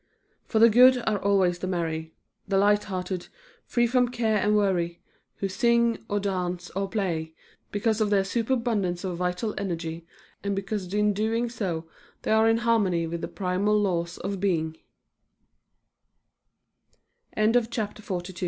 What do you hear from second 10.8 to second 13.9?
in so doing they are in harmony with the primal